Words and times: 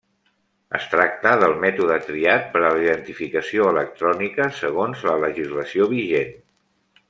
Es 0.77 0.85
tracta 0.93 1.33
del 1.43 1.51
mètode 1.65 1.97
triat 2.07 2.49
per 2.55 2.63
a 2.63 2.65
la 2.77 2.81
identificació 2.85 3.69
electrònica 3.75 4.51
segons 4.63 5.07
la 5.11 5.17
legislació 5.27 5.91
vigent. 5.97 6.37